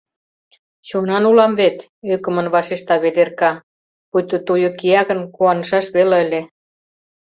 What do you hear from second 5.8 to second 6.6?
веле ыле.